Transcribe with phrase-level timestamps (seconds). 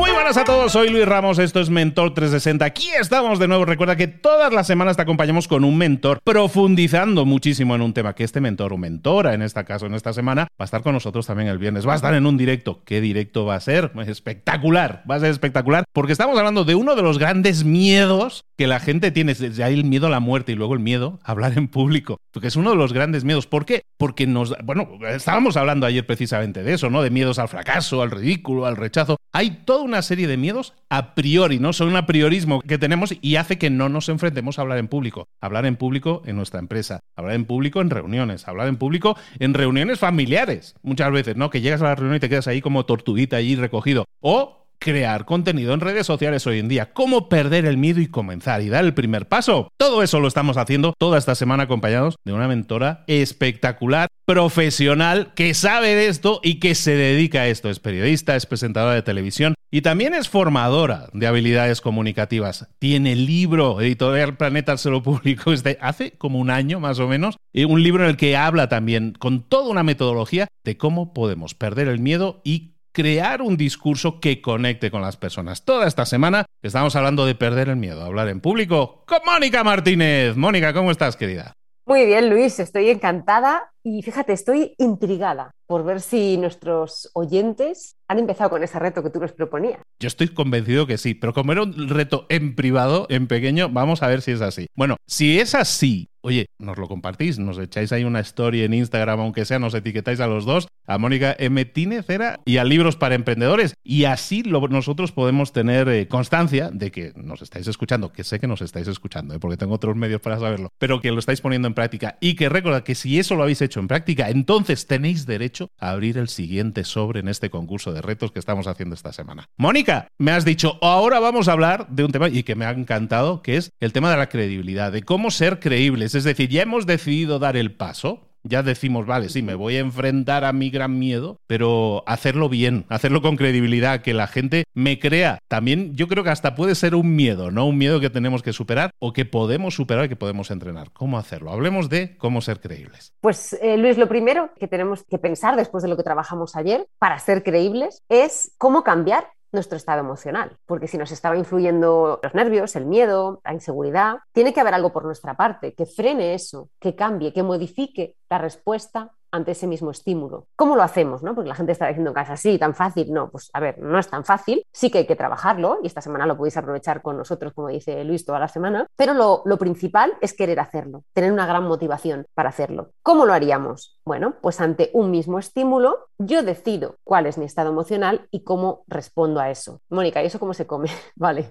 [0.00, 2.64] Muy buenas a todos, soy Luis Ramos, esto es Mentor 360.
[2.64, 3.66] Aquí estamos de nuevo.
[3.66, 8.14] Recuerda que todas las semanas te acompañamos con un mentor, profundizando muchísimo en un tema
[8.14, 10.94] que este mentor o mentora, en este caso, en esta semana, va a estar con
[10.94, 11.86] nosotros también el viernes.
[11.86, 12.80] Va a estar en un directo.
[12.86, 13.92] ¿Qué directo va a ser?
[14.06, 18.66] Espectacular, va a ser espectacular, porque estamos hablando de uno de los grandes miedos que
[18.66, 19.32] la gente tiene.
[19.32, 22.18] Desde ahí el miedo a la muerte y luego el miedo a hablar en público,
[22.30, 23.46] porque es uno de los grandes miedos.
[23.46, 23.84] ¿Por qué?
[23.96, 24.54] Porque nos.
[24.62, 27.00] Bueno, estábamos hablando ayer precisamente de eso, ¿no?
[27.00, 29.16] De miedos al fracaso, al ridículo, al rechazo.
[29.32, 31.72] Hay toda una serie de miedos a priori, ¿no?
[31.72, 35.24] Son un apriorismo que tenemos y hace que no nos enfrentemos a hablar en público.
[35.40, 39.54] Hablar en público en nuestra empresa, hablar en público en reuniones, hablar en público en
[39.54, 41.48] reuniones familiares, muchas veces, ¿no?
[41.48, 44.04] Que llegas a la reunión y te quedas ahí como tortuguita allí recogido.
[44.20, 48.62] O crear contenido en redes sociales hoy en día, cómo perder el miedo y comenzar
[48.62, 49.68] y dar el primer paso.
[49.76, 55.54] Todo eso lo estamos haciendo toda esta semana acompañados de una mentora espectacular, profesional, que
[55.54, 57.68] sabe de esto y que se dedica a esto.
[57.70, 62.68] Es periodista, es presentadora de televisión y también es formadora de habilidades comunicativas.
[62.78, 67.36] Tiene libro, Editorial Planeta se lo publicó desde hace como un año más o menos,
[67.52, 71.54] y un libro en el que habla también con toda una metodología de cómo podemos
[71.54, 75.64] perder el miedo y crear un discurso que conecte con las personas.
[75.64, 79.64] Toda esta semana estamos hablando de perder el miedo a hablar en público con Mónica
[79.64, 80.36] Martínez.
[80.36, 81.52] Mónica, ¿cómo estás, querida?
[81.86, 88.18] Muy bien, Luis, estoy encantada y fíjate, estoy intrigada por ver si nuestros oyentes han
[88.18, 89.78] empezado con ese reto que tú nos proponías.
[90.00, 94.02] Yo estoy convencido que sí, pero como era un reto en privado, en pequeño, vamos
[94.02, 94.66] a ver si es así.
[94.74, 99.20] Bueno, si es así, oye, nos lo compartís, nos echáis ahí una story en Instagram,
[99.20, 101.64] aunque sea, nos etiquetáis a los dos, a Mónica M.
[101.66, 103.74] Tinecera y a Libros para Emprendedores.
[103.84, 108.48] Y así nosotros podemos tener eh, constancia de que nos estáis escuchando, que sé que
[108.48, 111.68] nos estáis escuchando, eh, porque tengo otros medios para saberlo, pero que lo estáis poniendo
[111.68, 115.26] en práctica y que recuerda que si eso lo habéis hecho en práctica, entonces tenéis
[115.26, 119.12] derecho a abrir el siguiente sobre en este concurso de retos que estamos haciendo esta
[119.12, 119.48] semana.
[119.56, 122.70] Mónica, me has dicho, ahora vamos a hablar de un tema y que me ha
[122.70, 126.14] encantado, que es el tema de la credibilidad, de cómo ser creíbles.
[126.14, 129.80] Es decir, ya hemos decidido dar el paso, ya decimos, vale, sí, me voy a
[129.80, 134.98] enfrentar a mi gran miedo, pero hacerlo bien, hacerlo con credibilidad, que la gente me
[134.98, 135.38] crea.
[135.48, 137.66] También yo creo que hasta puede ser un miedo, ¿no?
[137.66, 140.90] Un miedo que tenemos que superar o que podemos superar y que podemos entrenar.
[140.92, 141.50] ¿Cómo hacerlo?
[141.50, 143.12] Hablemos de cómo ser creíbles.
[143.20, 146.86] Pues eh, Luis, lo primero que tenemos que pensar después de lo que trabajamos ayer
[146.98, 152.34] para ser creíbles es cómo cambiar nuestro estado emocional, porque si nos estaba influyendo los
[152.34, 156.70] nervios, el miedo, la inseguridad, tiene que haber algo por nuestra parte que frene eso,
[156.78, 160.46] que cambie, que modifique la respuesta ante ese mismo estímulo.
[160.56, 161.22] ¿Cómo lo hacemos?
[161.22, 161.34] ¿no?
[161.34, 163.12] Porque la gente está diciendo en casa, sí, tan fácil.
[163.12, 164.64] No, pues a ver, no es tan fácil.
[164.72, 168.04] Sí que hay que trabajarlo y esta semana lo podéis aprovechar con nosotros, como dice
[168.04, 168.86] Luis, toda la semana.
[168.96, 172.90] Pero lo, lo principal es querer hacerlo, tener una gran motivación para hacerlo.
[173.02, 173.98] ¿Cómo lo haríamos?
[174.04, 178.84] Bueno, pues ante un mismo estímulo, yo decido cuál es mi estado emocional y cómo
[178.86, 179.80] respondo a eso.
[179.88, 180.88] Mónica, ¿y eso cómo se come?
[181.16, 181.50] vale.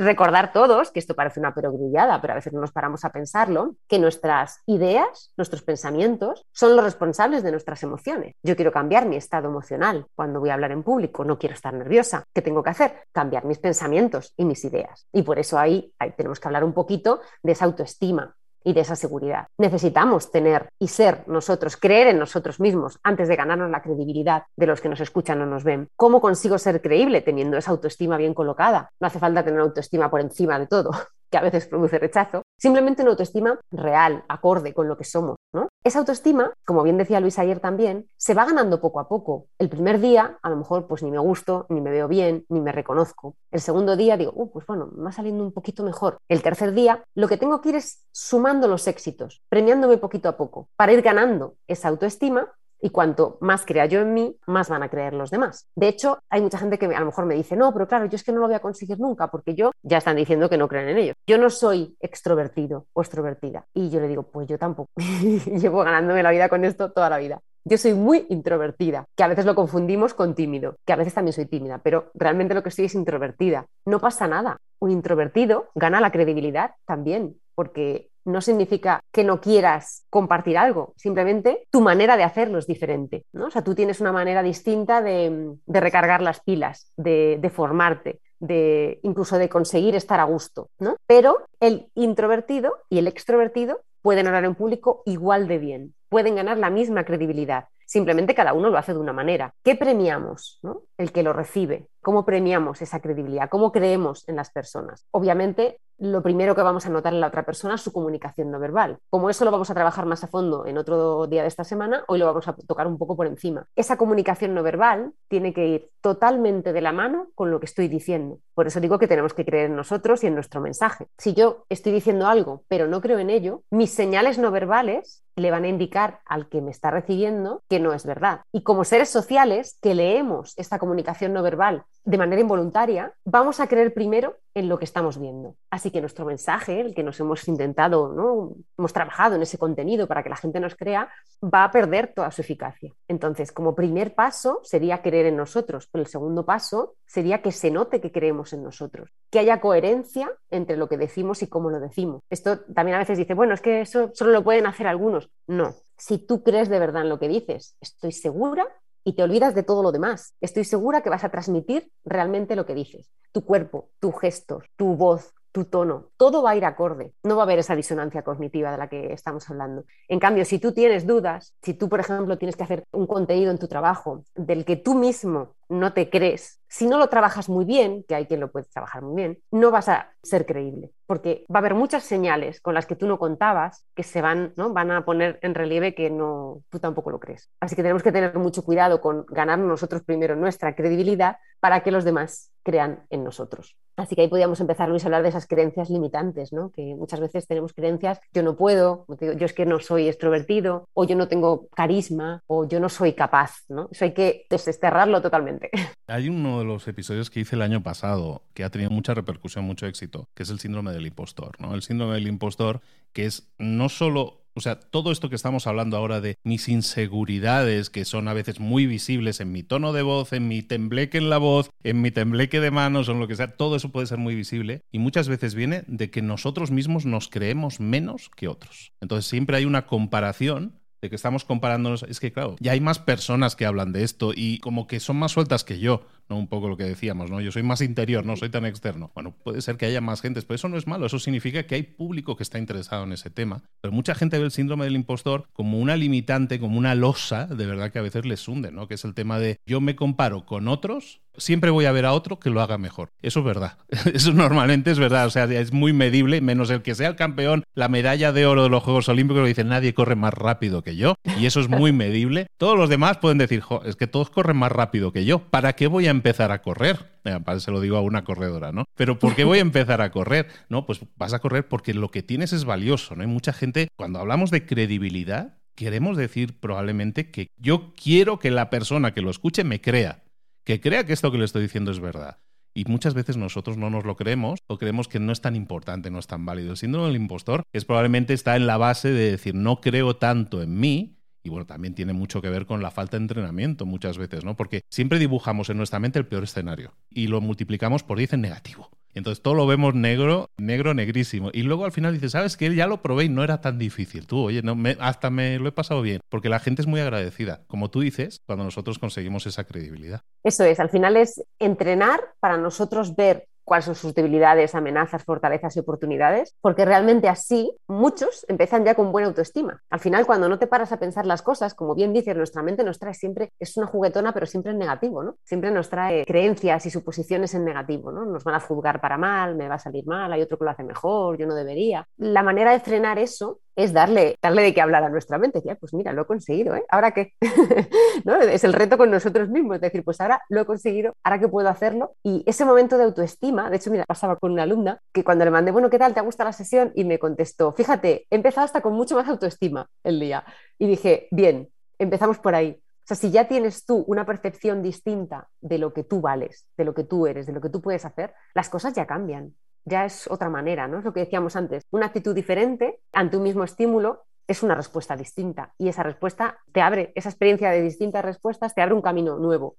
[0.00, 3.74] Recordar todos, que esto parece una perogrillada, pero a veces no nos paramos a pensarlo,
[3.86, 8.34] que nuestras ideas, nuestros pensamientos, son los responsables de nuestras emociones.
[8.42, 11.74] Yo quiero cambiar mi estado emocional cuando voy a hablar en público, no quiero estar
[11.74, 12.24] nerviosa.
[12.32, 12.94] ¿Qué tengo que hacer?
[13.12, 15.06] Cambiar mis pensamientos y mis ideas.
[15.12, 18.80] Y por eso ahí, ahí tenemos que hablar un poquito de esa autoestima, y de
[18.80, 19.46] esa seguridad.
[19.58, 24.66] Necesitamos tener y ser nosotros, creer en nosotros mismos antes de ganarnos la credibilidad de
[24.66, 25.88] los que nos escuchan o nos ven.
[25.96, 28.90] ¿Cómo consigo ser creíble teniendo esa autoestima bien colocada?
[29.00, 30.90] No hace falta tener autoestima por encima de todo,
[31.30, 35.36] que a veces produce rechazo, simplemente una autoestima real, acorde con lo que somos.
[35.82, 39.46] Esa autoestima, como bien decía Luis ayer también, se va ganando poco a poco.
[39.58, 42.60] El primer día, a lo mejor, pues ni me gusto, ni me veo bien, ni
[42.60, 43.34] me reconozco.
[43.50, 46.18] El segundo día digo, uh, pues bueno, me va saliendo un poquito mejor.
[46.28, 50.36] El tercer día, lo que tengo que ir es sumando los éxitos, premiándome poquito a
[50.36, 54.82] poco, para ir ganando esa autoestima y cuanto más crea yo en mí, más van
[54.82, 55.66] a creer los demás.
[55.74, 58.16] De hecho, hay mucha gente que a lo mejor me dice, no, pero claro, yo
[58.16, 60.68] es que no lo voy a conseguir nunca porque yo ya están diciendo que no
[60.68, 61.12] creen en ello.
[61.26, 63.66] Yo no soy extrovertido o extrovertida.
[63.74, 64.90] Y yo le digo, pues yo tampoco.
[64.96, 67.40] Llevo ganándome la vida con esto toda la vida.
[67.64, 71.34] Yo soy muy introvertida, que a veces lo confundimos con tímido, que a veces también
[71.34, 73.66] soy tímida, pero realmente lo que soy es introvertida.
[73.84, 74.56] No pasa nada.
[74.78, 81.66] Un introvertido gana la credibilidad también, porque no significa que no quieras compartir algo, simplemente
[81.70, 83.24] tu manera de hacerlo es diferente.
[83.32, 83.46] ¿no?
[83.46, 89.38] O sea, tú tienes una manera distinta de, recargar las pilas, de, formarte, de incluso
[89.38, 90.70] de conseguir estar a gusto.
[91.06, 96.58] Pero el introvertido y el extrovertido pueden hablar en público igual de bien, pueden ganar
[96.58, 97.66] la misma credibilidad.
[97.90, 99.52] Simplemente cada uno lo hace de una manera.
[99.64, 100.60] ¿Qué premiamos?
[100.96, 101.88] El que lo recibe.
[102.00, 103.48] ¿Cómo premiamos esa credibilidad?
[103.50, 105.06] ¿Cómo creemos en las personas?
[105.10, 108.58] Obviamente, lo primero que vamos a notar en la otra persona es su comunicación no
[108.58, 108.98] verbal.
[109.10, 112.04] Como eso lo vamos a trabajar más a fondo en otro día de esta semana,
[112.08, 113.66] hoy lo vamos a tocar un poco por encima.
[113.76, 117.88] Esa comunicación no verbal tiene que ir totalmente de la mano con lo que estoy
[117.88, 118.38] diciendo.
[118.54, 121.06] Por eso digo que tenemos que creer en nosotros y en nuestro mensaje.
[121.18, 125.50] Si yo estoy diciendo algo, pero no creo en ello, mis señales no verbales le
[125.50, 128.42] van a indicar al que me está recibiendo que no es verdad.
[128.52, 133.66] Y como seres sociales que leemos esta comunicación no verbal de manera involuntaria, vamos a
[133.66, 135.54] creer primero en lo que estamos viendo.
[135.70, 138.54] Así que nuestro mensaje, el que nos hemos intentado, ¿no?
[138.76, 141.08] hemos trabajado en ese contenido para que la gente nos crea,
[141.42, 142.92] va a perder toda su eficacia.
[143.06, 148.00] Entonces, como primer paso sería creer en nosotros, el segundo paso sería que se note
[148.00, 152.22] que creemos en nosotros, que haya coherencia entre lo que decimos y cómo lo decimos.
[152.30, 155.30] Esto también a veces dice, bueno, es que eso solo lo pueden hacer algunos.
[155.46, 158.66] No, si tú crees de verdad en lo que dices, estoy segura
[159.04, 160.34] y te olvidas de todo lo demás.
[160.40, 163.10] Estoy segura que vas a transmitir realmente lo que dices.
[163.32, 167.12] Tu cuerpo, tus gestos, tu voz, tu tono, todo va a ir acorde.
[167.22, 169.84] No va a haber esa disonancia cognitiva de la que estamos hablando.
[170.08, 173.50] En cambio, si tú tienes dudas, si tú, por ejemplo, tienes que hacer un contenido
[173.50, 177.64] en tu trabajo del que tú mismo no te crees, si no lo trabajas muy
[177.64, 181.44] bien, que hay quien lo puede trabajar muy bien, no vas a ser creíble, porque
[181.52, 184.72] va a haber muchas señales con las que tú no contabas que se van, ¿no?
[184.72, 187.50] van a poner en relieve que no, tú tampoco lo crees.
[187.58, 191.90] Así que tenemos que tener mucho cuidado con ganar nosotros primero nuestra credibilidad para que
[191.90, 193.76] los demás crean en nosotros.
[193.96, 196.70] Así que ahí podríamos empezar, Luis, a hablar de esas creencias limitantes, ¿no?
[196.70, 201.04] que muchas veces tenemos creencias, yo no puedo, yo es que no soy extrovertido, o
[201.04, 203.58] yo no tengo carisma, o yo no soy capaz.
[203.68, 203.88] ¿no?
[203.90, 205.70] Eso hay que desterrarlo totalmente.
[206.06, 209.64] Hay uno de los episodios que hice el año pasado que ha tenido mucha repercusión,
[209.64, 211.74] mucho éxito, que es el síndrome del impostor, ¿no?
[211.74, 212.80] El síndrome del impostor,
[213.12, 217.88] que es no solo o sea, todo esto que estamos hablando ahora de mis inseguridades,
[217.88, 221.30] que son a veces muy visibles en mi tono de voz, en mi tembleque en
[221.30, 224.06] la voz, en mi tembleque de manos o en lo que sea, todo eso puede
[224.06, 228.48] ser muy visible y muchas veces viene de que nosotros mismos nos creemos menos que
[228.48, 228.92] otros.
[229.00, 232.98] Entonces siempre hay una comparación de que estamos comparándonos, es que claro, ya hay más
[232.98, 236.36] personas que hablan de esto y como que son más sueltas que yo, ¿no?
[236.36, 237.40] Un poco lo que decíamos, ¿no?
[237.40, 239.10] Yo soy más interior, no soy tan externo.
[239.14, 241.74] Bueno, puede ser que haya más gente, pero eso no es malo, eso significa que
[241.74, 243.62] hay público que está interesado en ese tema.
[243.80, 247.66] Pero mucha gente ve el síndrome del impostor como una limitante, como una losa, de
[247.66, 248.86] verdad que a veces les hunde, ¿no?
[248.86, 252.12] Que es el tema de yo me comparo con otros siempre voy a ver a
[252.12, 253.10] otro que lo haga mejor.
[253.22, 253.78] Eso es verdad.
[254.14, 255.26] Eso normalmente es verdad.
[255.26, 258.62] O sea, es muy medible, menos el que sea el campeón, la medalla de oro
[258.62, 261.14] de los Juegos Olímpicos, lo dice nadie corre más rápido que yo.
[261.38, 262.46] Y eso es muy medible.
[262.58, 265.40] Todos los demás pueden decir, es que todos corren más rápido que yo.
[265.40, 267.10] ¿Para qué voy a empezar a correr?
[267.58, 268.84] se lo digo a una corredora, ¿no?
[268.96, 270.48] Pero ¿por qué voy a empezar a correr?
[270.68, 273.22] No, pues vas a correr porque lo que tienes es valioso, ¿no?
[273.22, 278.70] Hay mucha gente, cuando hablamos de credibilidad, queremos decir probablemente que yo quiero que la
[278.70, 280.22] persona que lo escuche me crea,
[280.64, 282.38] que crea que esto que le estoy diciendo es verdad.
[282.72, 286.10] Y muchas veces nosotros no nos lo creemos o creemos que no es tan importante,
[286.10, 286.70] no es tan válido.
[286.70, 290.62] El síndrome del impostor es probablemente está en la base de decir no creo tanto
[290.62, 294.18] en mí y bueno, también tiene mucho que ver con la falta de entrenamiento muchas
[294.18, 294.56] veces, ¿no?
[294.56, 298.40] Porque siempre dibujamos en nuestra mente el peor escenario y lo multiplicamos por 10 en
[298.42, 298.90] negativo.
[299.14, 301.50] Entonces todo lo vemos negro, negro, negrísimo.
[301.52, 302.74] Y luego al final dices, ¿sabes qué?
[302.74, 304.26] Ya lo probé y no era tan difícil.
[304.26, 306.20] Tú, oye, no, me, hasta me lo he pasado bien.
[306.28, 310.20] Porque la gente es muy agradecida, como tú dices, cuando nosotros conseguimos esa credibilidad.
[310.44, 315.76] Eso es, al final es entrenar para nosotros ver cuáles son sus debilidades, amenazas, fortalezas
[315.76, 319.80] y oportunidades, porque realmente así muchos empiezan ya con buena autoestima.
[319.90, 322.82] Al final, cuando no te paras a pensar las cosas, como bien dices, nuestra mente
[322.82, 325.36] nos trae siempre, es una juguetona, pero siempre en negativo, ¿no?
[325.44, 328.24] Siempre nos trae creencias y suposiciones en negativo, ¿no?
[328.24, 330.72] Nos van a juzgar para mal, me va a salir mal, hay otro que lo
[330.72, 332.04] hace mejor, yo no debería.
[332.16, 335.62] La manera de frenar eso es darle, darle de qué hablar a nuestra mente.
[335.64, 336.84] Ya, pues mira, lo he conseguido, ¿eh?
[336.88, 337.32] ¿Ahora qué?
[338.24, 338.36] ¿No?
[338.36, 341.68] Es el reto con nosotros mismos, decir, pues ahora lo he conseguido, ahora que puedo
[341.68, 342.14] hacerlo.
[342.22, 345.50] Y ese momento de autoestima, de hecho, mira, pasaba con una alumna que cuando le
[345.50, 346.14] mandé, bueno, ¿qué tal?
[346.14, 346.92] ¿Te gusta la sesión?
[346.94, 350.44] Y me contestó, fíjate, he empezado hasta con mucho más autoestima el día.
[350.78, 351.68] Y dije, bien,
[351.98, 352.80] empezamos por ahí.
[352.80, 356.84] O sea, si ya tienes tú una percepción distinta de lo que tú vales, de
[356.84, 360.04] lo que tú eres, de lo que tú puedes hacer, las cosas ya cambian ya
[360.04, 360.98] es otra manera, ¿no?
[360.98, 361.84] Es lo que decíamos antes.
[361.90, 366.80] Una actitud diferente ante un mismo estímulo es una respuesta distinta y esa respuesta te
[366.80, 369.76] abre, esa experiencia de distintas respuestas te abre un camino nuevo,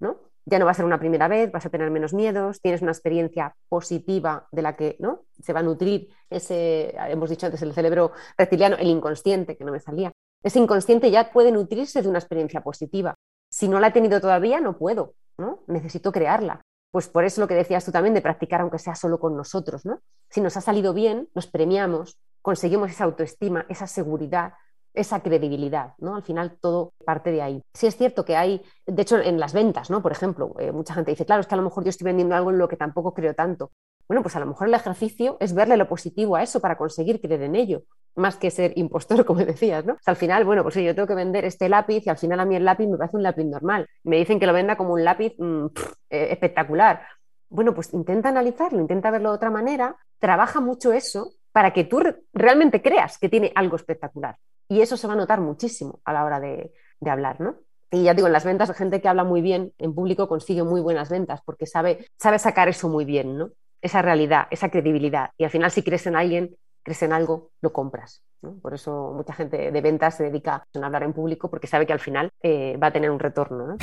[0.00, 0.18] ¿no?
[0.46, 2.92] Ya no va a ser una primera vez, vas a tener menos miedos, tienes una
[2.92, 5.24] experiencia positiva de la que ¿no?
[5.40, 9.72] se va a nutrir ese, hemos dicho antes, el cerebro reptiliano, el inconsciente, que no
[9.72, 10.12] me salía.
[10.42, 13.14] Ese inconsciente ya puede nutrirse de una experiencia positiva.
[13.50, 15.64] Si no la he tenido todavía, no puedo, ¿no?
[15.66, 16.60] Necesito crearla
[16.94, 19.84] pues por eso lo que decías tú también de practicar aunque sea solo con nosotros,
[19.84, 19.98] ¿no?
[20.30, 24.52] Si nos ha salido bien, nos premiamos, conseguimos esa autoestima, esa seguridad,
[24.92, 26.14] esa credibilidad, ¿no?
[26.14, 27.62] Al final todo parte de ahí.
[27.74, 30.02] Sí es cierto que hay, de hecho en las ventas, ¿no?
[30.02, 32.36] Por ejemplo, eh, mucha gente dice, claro, es que a lo mejor yo estoy vendiendo
[32.36, 33.72] algo en lo que tampoco creo tanto.
[34.08, 37.20] Bueno, pues a lo mejor el ejercicio es verle lo positivo a eso para conseguir
[37.20, 37.82] creer en ello,
[38.14, 39.96] más que ser impostor, como decías, ¿no?
[40.04, 42.56] al final, bueno, pues yo tengo que vender este lápiz y al final a mí
[42.56, 43.86] el lápiz me parece un lápiz normal.
[44.02, 45.66] Me dicen que lo venda como un lápiz mm,
[46.10, 47.02] eh, espectacular.
[47.48, 52.02] Bueno, pues intenta analizarlo, intenta verlo de otra manera, trabaja mucho eso para que tú
[52.32, 54.36] realmente creas que tiene algo espectacular.
[54.68, 57.56] Y eso se va a notar muchísimo a la hora de, de hablar, ¿no?
[57.90, 60.64] Y ya digo, en las ventas, la gente que habla muy bien en público consigue
[60.64, 63.50] muy buenas ventas porque sabe, sabe sacar eso muy bien, ¿no?
[63.84, 65.30] Esa realidad, esa credibilidad.
[65.36, 68.22] Y al final, si crees en alguien, crees en algo, lo compras.
[68.62, 71.92] Por eso mucha gente de ventas se dedica a hablar en público porque sabe que
[71.92, 73.76] al final eh, va a tener un retorno.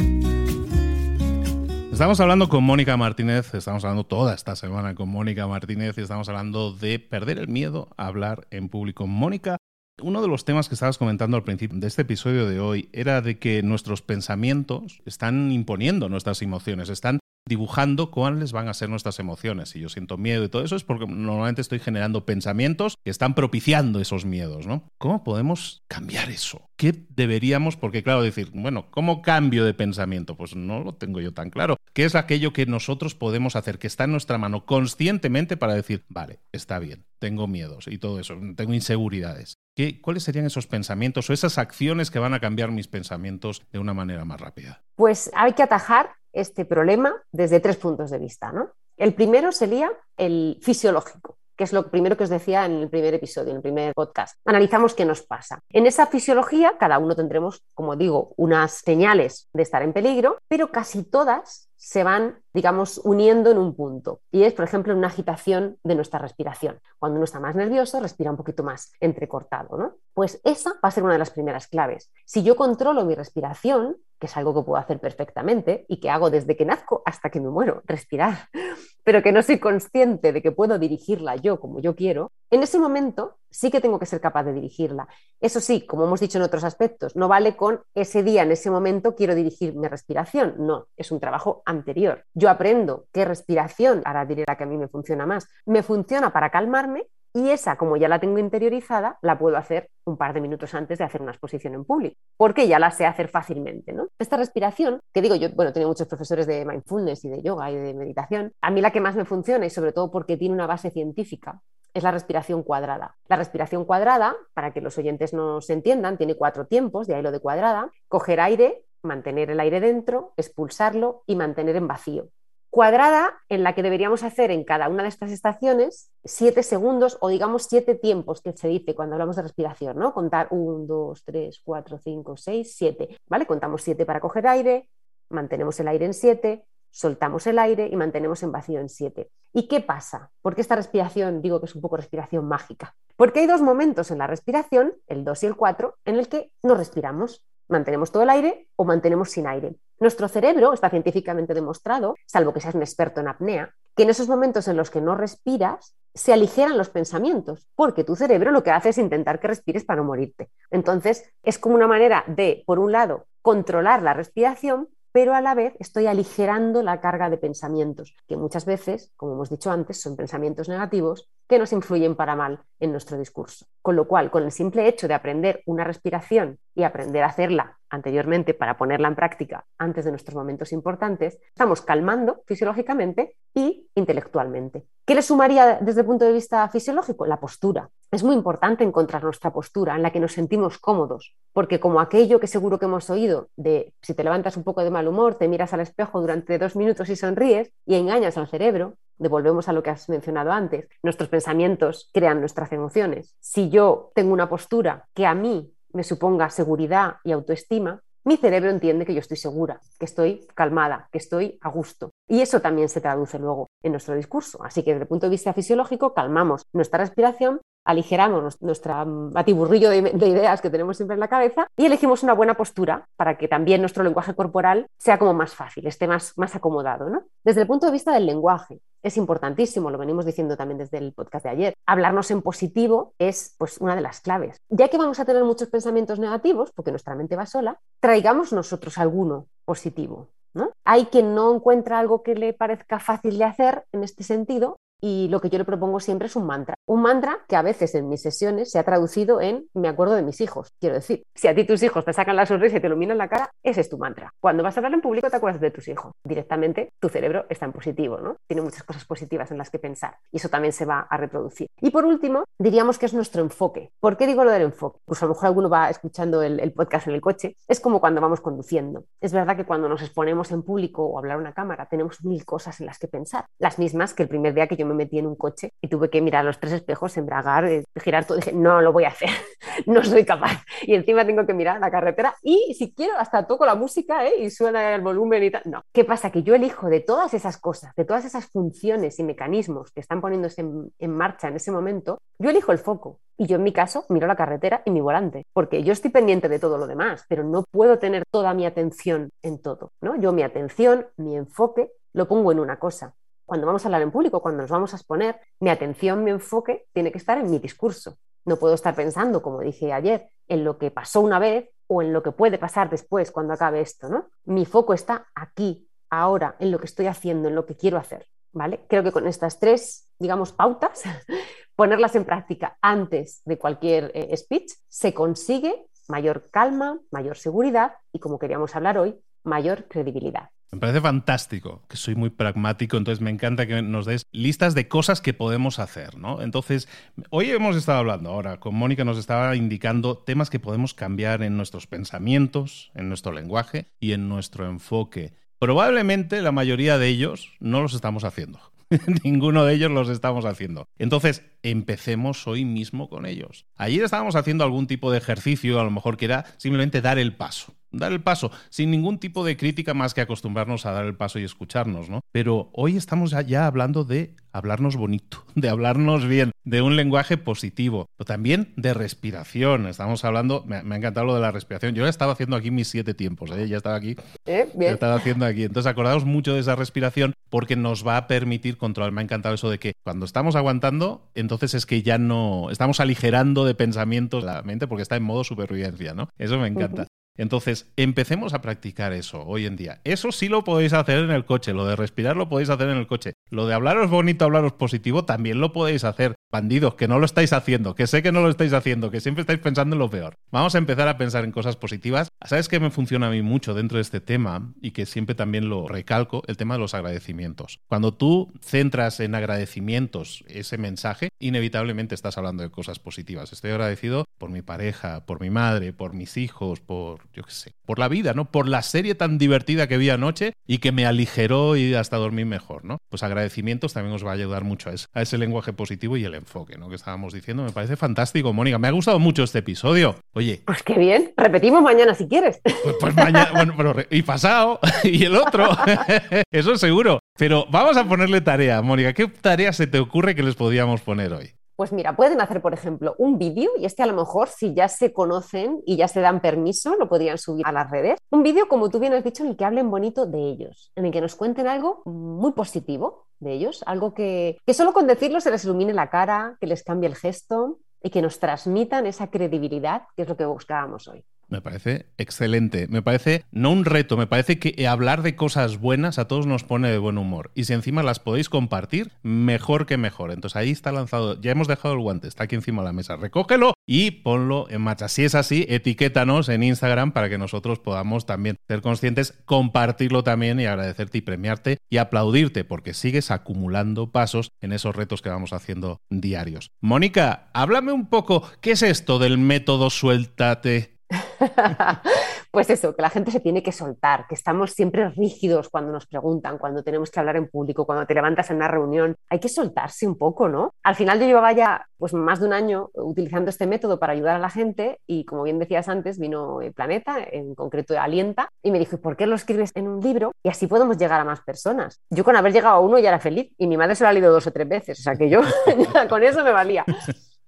[1.91, 6.27] Estamos hablando con Mónica Martínez, estamos hablando toda esta semana con Mónica Martínez y estamos
[6.29, 9.05] hablando de perder el miedo a hablar en público.
[9.05, 9.57] Mónica,
[10.01, 13.21] uno de los temas que estabas comentando al principio de este episodio de hoy era
[13.21, 19.19] de que nuestros pensamientos están imponiendo nuestras emociones, están dibujando cuáles van a ser nuestras
[19.19, 19.69] emociones.
[19.69, 23.33] Si yo siento miedo y todo eso es porque normalmente estoy generando pensamientos que están
[23.35, 24.83] propiciando esos miedos, ¿no?
[24.97, 26.70] ¿Cómo podemos cambiar eso?
[26.81, 27.77] ¿Qué deberíamos?
[27.77, 30.35] Porque claro, decir, bueno, ¿cómo cambio de pensamiento?
[30.35, 31.77] Pues no lo tengo yo tan claro.
[31.93, 36.03] ¿Qué es aquello que nosotros podemos hacer, que está en nuestra mano conscientemente para decir,
[36.09, 39.59] vale, está bien, tengo miedos y todo eso, tengo inseguridades?
[39.75, 43.77] ¿Qué, ¿Cuáles serían esos pensamientos o esas acciones que van a cambiar mis pensamientos de
[43.77, 44.81] una manera más rápida?
[44.95, 48.51] Pues hay que atajar este problema desde tres puntos de vista.
[48.51, 48.71] ¿no?
[48.97, 53.13] El primero sería el fisiológico que es lo primero que os decía en el primer
[53.13, 54.37] episodio, en el primer podcast.
[54.45, 55.59] Analizamos qué nos pasa.
[55.69, 60.71] En esa fisiología, cada uno tendremos, como digo, unas señales de estar en peligro, pero
[60.71, 64.21] casi todas se van, digamos, uniendo en un punto.
[64.29, 66.79] Y es, por ejemplo, una agitación de nuestra respiración.
[66.99, 69.95] Cuando uno está más nervioso, respira un poquito más entrecortado, ¿no?
[70.13, 72.11] Pues esa va a ser una de las primeras claves.
[72.23, 76.29] Si yo controlo mi respiración, que es algo que puedo hacer perfectamente y que hago
[76.29, 78.49] desde que nazco hasta que me muero, respirar,
[79.03, 82.77] pero que no soy consciente de que puedo dirigirla yo como yo quiero, en ese
[82.77, 85.07] momento sí que tengo que ser capaz de dirigirla.
[85.39, 88.71] Eso sí, como hemos dicho en otros aspectos, no vale con ese día, en ese
[88.71, 92.25] momento quiero dirigir mi respiración, no, es un trabajo anterior.
[92.33, 96.33] Yo aprendo qué respiración, ahora diré la que a mí me funciona más, me funciona
[96.33, 100.41] para calmarme y esa, como ya la tengo interiorizada, la puedo hacer un par de
[100.41, 103.95] minutos antes de hacer una exposición en público, porque ya la sé hacer fácilmente.
[104.19, 107.75] Esta respiración, que digo, yo bueno, tengo muchos profesores de mindfulness y de yoga y
[107.75, 110.67] de meditación, a mí la que más me funciona y sobre todo porque tiene una
[110.67, 111.61] base científica
[111.93, 113.17] es la respiración cuadrada.
[113.27, 117.31] La respiración cuadrada, para que los oyentes nos entiendan, tiene cuatro tiempos, de ahí lo
[117.31, 122.29] de cuadrada, coger aire, mantener el aire dentro, expulsarlo y mantener en vacío.
[122.71, 127.29] Cuadrada en la que deberíamos hacer en cada una de estas estaciones siete segundos o
[127.29, 130.13] digamos siete tiempos que se dice cuando hablamos de respiración, ¿no?
[130.13, 133.45] Contar un, dos, tres, cuatro, cinco, seis, siete, ¿vale?
[133.45, 134.89] Contamos siete para coger aire,
[135.29, 139.29] mantenemos el aire en siete, soltamos el aire y mantenemos en vacío en 7.
[139.53, 140.31] ¿Y qué pasa?
[140.41, 142.95] Porque esta respiración, digo que es un poco respiración mágica.
[143.15, 146.51] Porque hay dos momentos en la respiración, el 2 y el 4, en el que
[146.63, 147.43] no respiramos.
[147.67, 149.75] Mantenemos todo el aire o mantenemos sin aire.
[150.01, 154.27] Nuestro cerebro está científicamente demostrado, salvo que seas un experto en apnea, que en esos
[154.27, 158.71] momentos en los que no respiras se aligeran los pensamientos, porque tu cerebro lo que
[158.71, 160.49] hace es intentar que respires para no morirte.
[160.71, 165.53] Entonces, es como una manera de, por un lado, controlar la respiración, pero a la
[165.53, 170.15] vez estoy aligerando la carga de pensamientos, que muchas veces, como hemos dicho antes, son
[170.15, 173.67] pensamientos negativos que nos influyen para mal en nuestro discurso.
[173.83, 177.77] Con lo cual, con el simple hecho de aprender una respiración y aprender a hacerla
[177.89, 184.85] anteriormente para ponerla en práctica antes de nuestros momentos importantes, estamos calmando fisiológicamente y intelectualmente.
[185.05, 187.25] ¿Qué le sumaría desde el punto de vista fisiológico?
[187.25, 187.89] La postura.
[188.11, 192.39] Es muy importante encontrar nuestra postura en la que nos sentimos cómodos, porque como aquello
[192.39, 195.47] que seguro que hemos oído de si te levantas un poco de mal humor, te
[195.47, 199.83] miras al espejo durante dos minutos y sonríes y engañas al cerebro, devolvemos a lo
[199.83, 203.35] que has mencionado antes, nuestros pensamientos crean nuestras emociones.
[203.39, 208.69] Si yo tengo una postura que a mí me suponga seguridad y autoestima, mi cerebro
[208.69, 212.11] entiende que yo estoy segura, que estoy calmada, que estoy a gusto.
[212.27, 214.63] Y eso también se traduce luego en nuestro discurso.
[214.63, 220.27] Así que desde el punto de vista fisiológico, calmamos nuestra respiración aligeramos nuestro batiburrillo de,
[220.27, 223.81] ideas que tenemos siempre en la cabeza y elegimos una buena postura para que también
[223.81, 227.09] nuestro lenguaje corporal sea como más fácil, esté más, más acomodado.
[227.09, 227.23] ¿no?
[227.43, 231.13] Desde el punto de vista del lenguaje, es importantísimo, lo venimos diciendo también desde el
[231.13, 234.61] podcast de ayer, hablarnos en positivo es pues, una de las claves.
[234.69, 238.97] Ya que vamos a tener muchos pensamientos negativos, porque nuestra mente va sola, traigamos nosotros
[238.97, 240.29] alguno positivo.
[240.53, 240.71] ¿no?
[240.85, 245.27] Hay quien no encuentra algo que le parezca fácil de hacer en este sentido y
[245.29, 246.75] lo que yo le propongo siempre es un mantra.
[246.85, 250.21] Un mantra que a veces en mis sesiones se ha traducido en me acuerdo de
[250.21, 250.71] mis hijos.
[250.79, 253.27] Quiero decir, si a ti tus hijos te sacan la sonrisa y te iluminan la
[253.27, 254.31] cara, ese es tu mantra.
[254.39, 256.13] Cuando vas a hablar en público te acuerdas de tus hijos.
[256.23, 258.37] Directamente tu cerebro está en positivo, ¿no?
[258.47, 261.67] Tiene muchas cosas positivas en las que pensar y eso también se va a reproducir.
[261.81, 263.91] Y por último, diríamos que es nuestro enfoque.
[263.99, 264.99] ¿Por qué digo lo del enfoque?
[265.05, 267.55] Pues a lo mejor alguno va escuchando el, el podcast en el coche.
[267.67, 269.05] Es como cuando vamos conduciendo.
[269.19, 272.45] Es verdad que cuando nos exponemos en público o hablar a una cámara tenemos mil
[272.45, 273.45] cosas en las que pensar.
[273.57, 276.09] Las mismas que el primer día que yo me metí en un coche y tuve
[276.09, 278.37] que mirar los tres espejos, embragar, eh, girar todo.
[278.37, 279.29] Dije, no lo voy a hacer,
[279.85, 280.63] no soy capaz.
[280.83, 284.33] Y encima tengo que mirar la carretera y si quiero hasta toco la música ¿eh?
[284.39, 285.61] y suena el volumen y tal.
[285.65, 286.31] No, ¿qué pasa?
[286.31, 290.21] Que yo elijo de todas esas cosas, de todas esas funciones y mecanismos que están
[290.21, 293.19] poniéndose en, marcha en ese momento, yo elijo el foco.
[293.37, 296.47] Y yo en mi caso miro la carretera y mi volante, porque yo estoy pendiente
[296.47, 299.93] de todo lo demás, pero no puedo tener toda mi atención en todo.
[299.99, 300.15] ¿no?
[300.15, 303.15] Yo mi atención, mi enfoque, lo pongo en una cosa
[303.51, 306.85] cuando vamos a hablar en público, cuando nos vamos a exponer, mi atención, mi enfoque
[306.93, 308.17] tiene que estar en mi discurso.
[308.45, 312.13] No puedo estar pensando, como dije ayer, en lo que pasó una vez o en
[312.13, 314.29] lo que puede pasar después cuando acabe esto, ¿no?
[314.45, 318.25] Mi foco está aquí, ahora, en lo que estoy haciendo, en lo que quiero hacer,
[318.53, 318.85] ¿vale?
[318.87, 321.03] Creo que con estas tres, digamos, pautas,
[321.75, 328.19] ponerlas en práctica antes de cualquier eh, speech, se consigue mayor calma, mayor seguridad y,
[328.19, 330.51] como queríamos hablar hoy, mayor credibilidad.
[330.73, 334.87] Me parece fantástico, que soy muy pragmático, entonces me encanta que nos des listas de
[334.87, 336.41] cosas que podemos hacer, ¿no?
[336.41, 336.87] Entonces,
[337.29, 341.57] hoy hemos estado hablando, ahora con Mónica nos estaba indicando temas que podemos cambiar en
[341.57, 345.33] nuestros pensamientos, en nuestro lenguaje y en nuestro enfoque.
[345.59, 348.61] Probablemente la mayoría de ellos no los estamos haciendo.
[349.25, 350.87] Ninguno de ellos los estamos haciendo.
[350.97, 353.65] Entonces, empecemos hoy mismo con ellos.
[353.75, 357.35] Ayer estábamos haciendo algún tipo de ejercicio, a lo mejor que era simplemente dar el
[357.35, 361.15] paso dar el paso, sin ningún tipo de crítica más que acostumbrarnos a dar el
[361.15, 362.21] paso y escucharnos, ¿no?
[362.31, 368.07] Pero hoy estamos ya hablando de hablarnos bonito, de hablarnos bien, de un lenguaje positivo,
[368.17, 369.87] pero también de respiración.
[369.87, 371.95] Estamos hablando, me, ha encantado lo de la respiración.
[371.95, 373.67] Yo ya estaba haciendo aquí mis siete tiempos, ¿eh?
[373.67, 374.15] ya estaba aquí.
[374.45, 374.67] ¿Eh?
[374.73, 374.91] Bien.
[374.91, 375.63] Ya estaba haciendo aquí.
[375.63, 379.11] Entonces, acordaos mucho de esa respiración porque nos va a permitir controlar.
[379.11, 382.99] Me ha encantado eso de que cuando estamos aguantando, entonces es que ya no estamos
[382.99, 386.29] aligerando de pensamientos la mente porque está en modo supervivencia, ¿no?
[386.37, 387.07] Eso me encanta.
[387.41, 389.99] Entonces, empecemos a practicar eso hoy en día.
[390.03, 392.97] Eso sí lo podéis hacer en el coche, lo de respirar lo podéis hacer en
[392.97, 393.33] el coche.
[393.49, 396.35] lo de hablaros bonito, hablaros positivo, también lo podéis hacer.
[396.51, 399.41] Bandidos, que no lo estáis haciendo, que sé que no lo estáis haciendo, que siempre
[399.41, 400.35] estáis pensando en lo peor.
[400.51, 402.27] Vamos a empezar a pensar en cosas positivas.
[402.45, 405.67] ¿Sabes qué me funciona a mí mucho dentro de este tema y que siempre también
[405.67, 406.43] lo recalco?
[406.45, 407.79] El tema de los agradecimientos.
[407.87, 413.51] Cuando tú centras en agradecimientos ese mensaje, inevitablemente estás hablando de cosas positivas.
[413.51, 417.73] Estoy agradecido por mi pareja, por mi madre, por mis hijos, por, yo qué sé,
[417.85, 418.45] por la vida, ¿no?
[418.51, 422.45] Por la serie tan divertida que vi anoche y que me aligeró y hasta dormir
[422.45, 422.97] mejor, ¿no?
[423.09, 426.35] Pues agradecimientos también os va a ayudar mucho a, a ese lenguaje positivo y el
[426.35, 426.89] enfoque, ¿no?
[426.89, 427.63] Que estábamos diciendo.
[427.63, 428.77] Me parece fantástico, Mónica.
[428.77, 430.15] Me ha gustado mucho este episodio.
[430.33, 430.61] Oye.
[430.65, 431.33] Pues qué bien.
[431.37, 432.61] Repetimos mañana si quieres.
[432.63, 435.69] Pues, pues mañana, bueno, pero, y pasado, y el otro.
[436.51, 437.19] Eso seguro.
[437.37, 439.13] Pero vamos a ponerle tarea, Mónica.
[439.13, 441.53] ¿Qué tarea se te ocurre que les podíamos poner hoy?
[441.81, 444.87] Pues mira, pueden hacer, por ejemplo, un vídeo y este a lo mejor, si ya
[444.87, 448.19] se conocen y ya se dan permiso, lo podrían subir a las redes.
[448.29, 451.07] Un vídeo, como tú bien has dicho, en el que hablen bonito de ellos, en
[451.07, 455.41] el que nos cuenten algo muy positivo de ellos, algo que, que solo con decirlo
[455.41, 459.31] se les ilumine la cara, que les cambie el gesto y que nos transmitan esa
[459.31, 461.25] credibilidad, que es lo que buscábamos hoy.
[461.51, 462.87] Me parece excelente.
[462.87, 466.63] Me parece no un reto, me parece que hablar de cosas buenas a todos nos
[466.63, 467.51] pone de buen humor.
[467.55, 470.31] Y si encima las podéis compartir, mejor que mejor.
[470.31, 471.39] Entonces ahí está lanzado.
[471.41, 473.17] Ya hemos dejado el guante, está aquí encima de la mesa.
[473.17, 475.09] Recógelo y ponlo en marcha.
[475.09, 480.57] Si es así, etiquétanos en Instagram para que nosotros podamos también ser conscientes, compartirlo también
[480.61, 485.51] y agradecerte y premiarte y aplaudirte porque sigues acumulando pasos en esos retos que vamos
[485.51, 486.71] haciendo diarios.
[486.79, 491.00] Mónica, háblame un poco, ¿qué es esto del método suéltate?
[492.51, 496.05] pues eso, que la gente se tiene que soltar, que estamos siempre rígidos cuando nos
[496.05, 499.15] preguntan, cuando tenemos que hablar en público, cuando te levantas en una reunión.
[499.29, 500.73] Hay que soltarse un poco, ¿no?
[500.83, 504.35] Al final yo llevaba ya pues, más de un año utilizando este método para ayudar
[504.35, 508.71] a la gente y como bien decías antes, vino el Planeta, en concreto Alienta, y
[508.71, 510.31] me dijo, ¿por qué lo escribes en un libro?
[510.43, 512.01] Y así podemos llegar a más personas.
[512.09, 514.13] Yo con haber llegado a uno ya era feliz y mi madre se lo ha
[514.13, 515.41] leído dos o tres veces, o sea que yo
[516.09, 516.85] con eso me valía.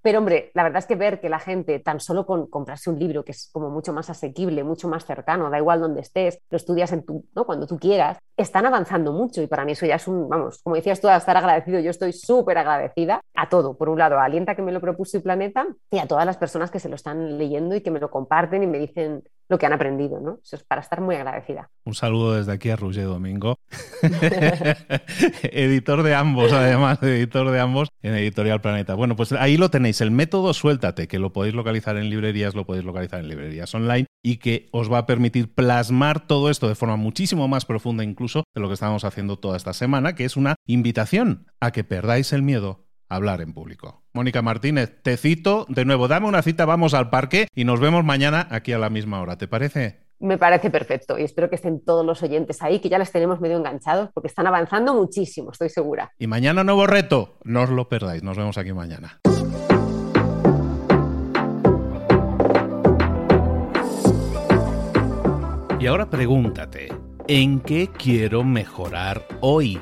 [0.04, 3.00] Pero hombre, la verdad es que ver que la gente, tan solo con comprarse un
[3.00, 6.58] libro que es como mucho más asequible, mucho más cercano, da igual donde estés, lo
[6.58, 7.46] estudias en tu, ¿no?
[7.46, 10.76] cuando tú quieras, están avanzando mucho y para mí eso ya es un, vamos, como
[10.76, 13.78] decías tú, a estar agradecido, yo estoy súper agradecida a todo.
[13.78, 16.36] Por un lado, a Alienta que me lo propuso y Planeta y a todas las
[16.36, 19.60] personas que se lo están leyendo y que me lo comparten y me dicen lo
[19.60, 20.40] que han aprendido, ¿no?
[20.44, 21.70] Eso es para estar muy agradecida.
[21.86, 23.60] Un saludo desde aquí a Roger Domingo,
[25.44, 28.96] editor de ambos, además, editor de ambos en Editorial Planeta.
[28.96, 32.66] Bueno, pues ahí lo tenéis, el método Suéltate, que lo podéis localizar en librerías, lo
[32.66, 36.74] podéis localizar en librerías online y que os va a permitir plasmar todo esto de
[36.74, 40.36] forma muchísimo más profunda incluso de lo que estamos haciendo toda esta semana, que es
[40.36, 42.83] una invitación a que perdáis el miedo
[43.16, 44.04] hablar en público.
[44.14, 48.04] Mónica Martínez, te cito de nuevo, dame una cita, vamos al parque y nos vemos
[48.04, 50.04] mañana aquí a la misma hora, ¿te parece?
[50.20, 53.42] Me parece perfecto y espero que estén todos los oyentes ahí, que ya les tenemos
[53.42, 56.12] medio enganchados porque están avanzando muchísimo, estoy segura.
[56.18, 59.20] Y mañana nuevo reto, no os lo perdáis, nos vemos aquí mañana.
[65.84, 66.88] Y ahora pregúntate,
[67.28, 69.82] ¿en qué quiero mejorar hoy?